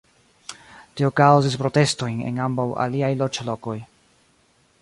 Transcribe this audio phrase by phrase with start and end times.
[1.01, 3.79] Tio kaŭzis protestojn en ambaŭ aliaj loĝlokoj.